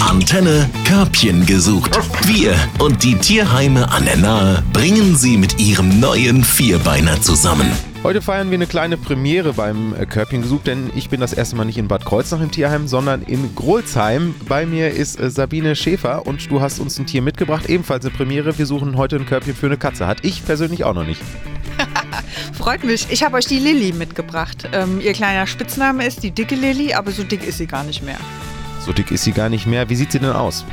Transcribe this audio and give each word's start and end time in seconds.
Antenne 0.00 0.68
Körbchen 0.84 1.46
gesucht. 1.46 1.98
Wir 2.26 2.54
und 2.78 3.02
die 3.02 3.14
Tierheime 3.14 3.90
an 3.90 4.04
der 4.04 4.16
Nahe 4.16 4.62
bringen 4.72 5.16
sie 5.16 5.36
mit 5.38 5.58
ihrem 5.58 5.98
neuen 5.98 6.44
Vierbeiner 6.44 7.20
zusammen. 7.22 7.70
Heute 8.02 8.20
feiern 8.20 8.50
wir 8.50 8.56
eine 8.58 8.66
kleine 8.66 8.96
Premiere 8.96 9.54
beim 9.54 9.94
äh, 9.94 10.06
Körbchen 10.06 10.42
gesucht, 10.42 10.66
denn 10.66 10.90
ich 10.94 11.08
bin 11.08 11.20
das 11.20 11.32
erste 11.32 11.56
Mal 11.56 11.64
nicht 11.64 11.78
in 11.78 11.88
Bad 11.88 12.04
Kreuznach 12.04 12.40
im 12.40 12.50
Tierheim, 12.50 12.86
sondern 12.86 13.22
in 13.22 13.54
Grolzheim. 13.54 14.34
Bei 14.46 14.66
mir 14.66 14.90
ist 14.90 15.18
äh, 15.18 15.30
Sabine 15.30 15.74
Schäfer 15.74 16.26
und 16.26 16.50
du 16.50 16.60
hast 16.60 16.78
uns 16.78 16.98
ein 16.98 17.06
Tier 17.06 17.22
mitgebracht, 17.22 17.68
ebenfalls 17.68 18.04
eine 18.04 18.14
Premiere. 18.14 18.58
Wir 18.58 18.66
suchen 18.66 18.96
heute 18.96 19.16
ein 19.16 19.26
Körbchen 19.26 19.54
für 19.54 19.66
eine 19.66 19.78
Katze. 19.78 20.06
Hat 20.06 20.24
ich 20.24 20.44
persönlich 20.44 20.84
auch 20.84 20.94
noch 20.94 21.04
nicht. 21.04 21.20
Freut 22.52 22.84
mich. 22.84 23.06
Ich 23.10 23.24
habe 23.24 23.36
euch 23.36 23.46
die 23.46 23.58
Lilly 23.58 23.92
mitgebracht. 23.92 24.68
Ähm, 24.72 25.00
ihr 25.00 25.12
kleiner 25.12 25.46
Spitzname 25.46 26.06
ist 26.06 26.22
die 26.22 26.30
dicke 26.30 26.54
Lilly, 26.54 26.92
aber 26.92 27.10
so 27.10 27.24
dick 27.24 27.46
ist 27.46 27.58
sie 27.58 27.66
gar 27.66 27.84
nicht 27.84 28.02
mehr. 28.02 28.18
So 28.88 28.94
dick 28.94 29.10
ist 29.10 29.24
sie 29.24 29.32
gar 29.32 29.50
nicht 29.50 29.66
mehr. 29.66 29.90
Wie 29.90 29.96
sieht 29.96 30.12
sie 30.12 30.18
denn 30.18 30.32
aus? 30.32 30.64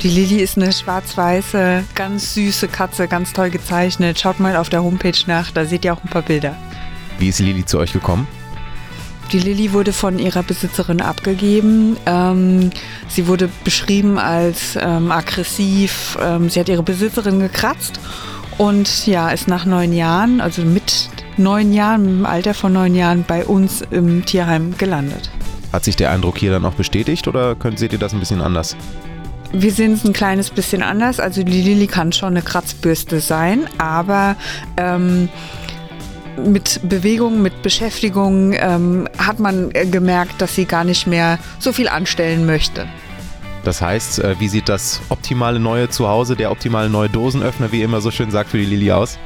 Die 0.00 0.06
Lilly 0.08 0.36
ist 0.36 0.56
eine 0.56 0.72
schwarz-weiße, 0.72 1.82
ganz 1.96 2.34
süße 2.34 2.68
Katze, 2.68 3.08
ganz 3.08 3.32
toll 3.32 3.50
gezeichnet. 3.50 4.16
Schaut 4.16 4.38
mal 4.38 4.54
auf 4.54 4.68
der 4.68 4.84
Homepage 4.84 5.18
nach, 5.26 5.50
da 5.50 5.64
seht 5.64 5.84
ihr 5.84 5.92
auch 5.92 6.04
ein 6.04 6.08
paar 6.08 6.22
Bilder. 6.22 6.54
Wie 7.18 7.30
ist 7.30 7.40
Lili 7.40 7.64
zu 7.66 7.80
euch 7.80 7.92
gekommen? 7.92 8.28
Die 9.32 9.40
Lilly 9.40 9.72
wurde 9.72 9.92
von 9.92 10.20
ihrer 10.20 10.44
Besitzerin 10.44 11.00
abgegeben. 11.00 11.96
Ähm, 12.06 12.70
sie 13.08 13.26
wurde 13.26 13.50
beschrieben 13.64 14.18
als 14.20 14.78
ähm, 14.80 15.10
aggressiv. 15.10 16.16
Ähm, 16.22 16.50
sie 16.50 16.60
hat 16.60 16.68
ihre 16.68 16.84
Besitzerin 16.84 17.40
gekratzt 17.40 17.98
und 18.56 19.04
ja, 19.08 19.30
ist 19.30 19.48
nach 19.48 19.64
neun 19.64 19.92
Jahren, 19.92 20.40
also 20.40 20.62
mit 20.62 21.10
neun 21.36 21.72
Jahren, 21.72 22.20
im 22.20 22.24
Alter 22.24 22.54
von 22.54 22.72
neun 22.72 22.94
Jahren 22.94 23.24
bei 23.26 23.44
uns 23.44 23.82
im 23.90 24.24
Tierheim 24.24 24.78
gelandet. 24.78 25.28
Hat 25.74 25.82
sich 25.82 25.96
der 25.96 26.12
Eindruck 26.12 26.38
hier 26.38 26.52
dann 26.52 26.64
auch 26.66 26.74
bestätigt 26.74 27.26
oder 27.26 27.56
könnt, 27.56 27.80
seht 27.80 27.92
ihr 27.92 27.98
das 27.98 28.12
ein 28.12 28.20
bisschen 28.20 28.40
anders? 28.40 28.76
Wir 29.52 29.72
sehen 29.72 29.94
es 29.94 30.04
ein 30.04 30.12
kleines 30.12 30.50
bisschen 30.50 30.84
anders. 30.84 31.18
Also 31.18 31.42
die 31.42 31.62
Lilly 31.62 31.88
kann 31.88 32.12
schon 32.12 32.28
eine 32.28 32.42
Kratzbürste 32.42 33.18
sein, 33.18 33.66
aber 33.76 34.36
ähm, 34.76 35.28
mit 36.36 36.78
Bewegung, 36.88 37.42
mit 37.42 37.62
Beschäftigung 37.62 38.52
ähm, 38.52 39.08
hat 39.18 39.40
man 39.40 39.72
äh, 39.72 39.84
gemerkt, 39.86 40.40
dass 40.40 40.54
sie 40.54 40.64
gar 40.64 40.84
nicht 40.84 41.08
mehr 41.08 41.40
so 41.58 41.72
viel 41.72 41.88
anstellen 41.88 42.46
möchte. 42.46 42.86
Das 43.64 43.82
heißt, 43.82 44.20
äh, 44.20 44.36
wie 44.38 44.46
sieht 44.46 44.68
das 44.68 45.00
optimale 45.08 45.58
neue 45.58 45.88
Zuhause, 45.88 46.36
der 46.36 46.52
optimale 46.52 46.88
neue 46.88 47.08
Dosenöffner, 47.08 47.72
wie 47.72 47.80
ihr 47.80 47.86
immer 47.86 48.00
so 48.00 48.12
schön 48.12 48.30
sagt, 48.30 48.50
für 48.50 48.58
die 48.58 48.66
Lilly 48.66 48.92
aus? 48.92 49.18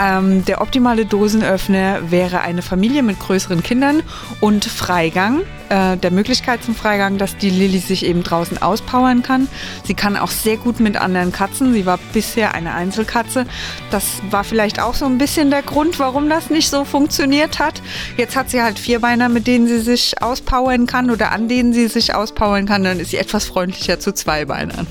Ähm, 0.00 0.44
der 0.44 0.60
optimale 0.60 1.06
Dosenöffner 1.06 2.10
wäre 2.10 2.40
eine 2.40 2.62
Familie 2.62 3.02
mit 3.02 3.20
größeren 3.20 3.62
Kindern 3.62 4.02
und 4.40 4.64
Freigang. 4.64 5.42
Äh, 5.68 5.96
der 5.96 6.10
Möglichkeit 6.10 6.62
zum 6.64 6.74
Freigang, 6.74 7.16
dass 7.18 7.36
die 7.36 7.50
Lilly 7.50 7.78
sich 7.78 8.04
eben 8.04 8.22
draußen 8.22 8.60
auspowern 8.60 9.22
kann. 9.22 9.48
Sie 9.84 9.94
kann 9.94 10.16
auch 10.16 10.30
sehr 10.30 10.56
gut 10.56 10.80
mit 10.80 10.96
anderen 10.96 11.32
Katzen. 11.32 11.72
Sie 11.72 11.86
war 11.86 11.98
bisher 12.12 12.54
eine 12.54 12.74
Einzelkatze. 12.74 13.46
Das 13.90 14.04
war 14.30 14.44
vielleicht 14.44 14.80
auch 14.80 14.94
so 14.94 15.06
ein 15.06 15.18
bisschen 15.18 15.50
der 15.50 15.62
Grund, 15.62 15.98
warum 15.98 16.28
das 16.28 16.50
nicht 16.50 16.68
so 16.68 16.84
funktioniert 16.84 17.58
hat. 17.58 17.80
Jetzt 18.16 18.36
hat 18.36 18.50
sie 18.50 18.62
halt 18.62 18.78
Vierbeiner, 18.78 19.28
mit 19.28 19.46
denen 19.46 19.66
sie 19.68 19.80
sich 19.80 20.22
auspowern 20.22 20.86
kann 20.86 21.10
oder 21.10 21.32
an 21.32 21.48
denen 21.48 21.72
sie 21.72 21.86
sich 21.88 22.14
auspowern 22.14 22.66
kann. 22.66 22.84
Dann 22.84 23.00
ist 23.00 23.10
sie 23.10 23.18
etwas 23.18 23.44
freundlicher 23.44 24.00
zu 24.00 24.12
Zweibeinern. 24.12 24.86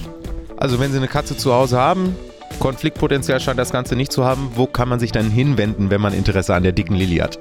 Also 0.58 0.80
wenn 0.80 0.92
Sie 0.92 0.98
eine 0.98 1.08
Katze 1.09 1.36
zu 1.36 1.54
Hause 1.54 1.78
haben, 1.78 2.16
Konfliktpotenzial 2.64 3.39
scheint 3.42 3.59
das 3.59 3.73
Ganze 3.73 3.97
nicht 3.97 4.14
zu 4.14 4.23
haben. 4.23 4.52
Wo 4.56 4.67
kann 4.67 4.88
man 4.88 4.97
sich 4.97 5.11
dann 5.11 5.30
hinwenden, 5.30 5.89
wenn 5.89 6.00
man 6.00 6.14
Interesse 6.14 6.56
an 6.56 6.64
der 6.64 6.72
dicken 6.72 6.95
Lilly 6.95 7.17
hat? 7.17 7.38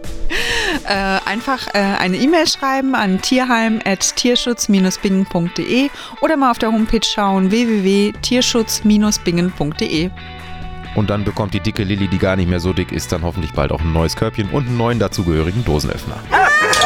Äh, 0.84 1.20
einfach 1.26 1.68
äh, 1.74 1.78
eine 1.78 2.16
E-Mail 2.16 2.48
schreiben 2.48 2.96
an 2.96 3.22
tierheim.tierschutz-bingen.de 3.22 5.90
oder 6.22 6.36
mal 6.36 6.50
auf 6.50 6.58
der 6.58 6.72
Homepage 6.72 7.06
schauen 7.06 7.52
www.tierschutz-bingen.de. 7.52 10.10
Und 10.96 11.08
dann 11.08 11.22
bekommt 11.22 11.54
die 11.54 11.60
dicke 11.60 11.84
Lilly, 11.84 12.08
die 12.08 12.18
gar 12.18 12.34
nicht 12.34 12.50
mehr 12.50 12.58
so 12.58 12.72
dick 12.72 12.90
ist, 12.90 13.12
dann 13.12 13.22
hoffentlich 13.22 13.52
bald 13.52 13.70
auch 13.70 13.80
ein 13.80 13.92
neues 13.92 14.16
Körbchen 14.16 14.50
und 14.50 14.66
einen 14.66 14.76
neuen 14.76 14.98
dazugehörigen 14.98 15.64
Dosenöffner. 15.64 16.16